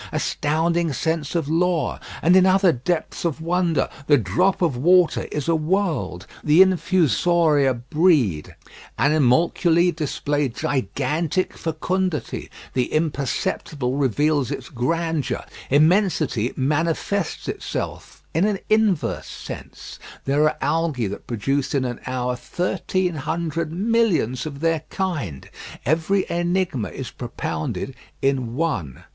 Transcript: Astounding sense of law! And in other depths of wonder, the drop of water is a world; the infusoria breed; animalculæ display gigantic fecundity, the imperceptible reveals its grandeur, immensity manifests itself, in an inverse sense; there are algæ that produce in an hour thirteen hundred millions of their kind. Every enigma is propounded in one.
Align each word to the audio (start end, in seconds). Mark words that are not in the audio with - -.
Astounding 0.11 0.93
sense 0.93 1.35
of 1.35 1.47
law! 1.47 1.99
And 2.23 2.35
in 2.35 2.43
other 2.47 2.71
depths 2.71 3.23
of 3.23 3.39
wonder, 3.39 3.87
the 4.07 4.17
drop 4.17 4.63
of 4.63 4.75
water 4.75 5.27
is 5.31 5.47
a 5.47 5.53
world; 5.55 6.25
the 6.43 6.63
infusoria 6.63 7.75
breed; 7.75 8.55
animalculæ 8.97 9.95
display 9.95 10.49
gigantic 10.49 11.55
fecundity, 11.55 12.49
the 12.73 12.91
imperceptible 12.91 13.93
reveals 13.93 14.49
its 14.49 14.69
grandeur, 14.69 15.43
immensity 15.69 16.51
manifests 16.55 17.47
itself, 17.47 18.23
in 18.33 18.45
an 18.45 18.57
inverse 18.71 19.27
sense; 19.27 19.99
there 20.25 20.45
are 20.49 20.57
algæ 20.63 21.07
that 21.11 21.27
produce 21.27 21.75
in 21.75 21.85
an 21.85 21.99
hour 22.07 22.35
thirteen 22.35 23.13
hundred 23.13 23.71
millions 23.71 24.47
of 24.47 24.61
their 24.61 24.79
kind. 24.89 25.47
Every 25.85 26.25
enigma 26.27 26.89
is 26.89 27.11
propounded 27.11 27.93
in 28.19 28.55
one. 28.55 29.03